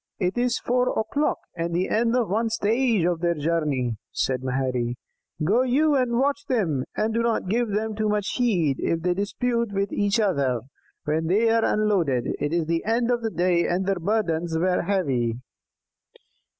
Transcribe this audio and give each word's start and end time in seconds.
"It 0.17 0.35
is 0.35 0.57
four 0.57 0.97
o'clock, 0.99 1.37
and 1.55 1.75
the 1.75 1.87
end 1.87 2.15
of 2.15 2.27
one 2.27 2.49
stage 2.49 3.05
of 3.05 3.19
their 3.19 3.35
journey," 3.35 3.97
said 4.11 4.41
Maherry. 4.41 4.97
"Go 5.43 5.61
you 5.61 5.93
and 5.93 6.17
watch 6.17 6.43
them; 6.47 6.85
and 6.95 7.13
do 7.13 7.21
not 7.21 7.47
give 7.47 7.67
too 7.69 8.09
much 8.09 8.31
heed 8.31 8.79
if 8.79 9.01
they 9.03 9.13
dispute 9.13 9.71
with 9.73 9.93
each 9.93 10.19
other 10.19 10.61
when 11.05 11.27
they 11.27 11.51
are 11.51 11.63
unloaded. 11.63 12.35
It 12.39 12.51
is 12.51 12.65
the 12.65 12.83
end 12.83 13.11
of 13.11 13.21
the 13.21 13.29
day, 13.29 13.67
and 13.67 13.85
their 13.85 13.99
burdens 13.99 14.57
were 14.57 14.81
heavy." 14.81 15.35